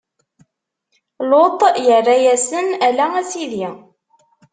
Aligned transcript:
Luṭ 1.29 1.59
irra-yasen: 1.95 2.67
Ala, 2.87 3.05
a 3.19 3.21
Sidi! 3.29 3.67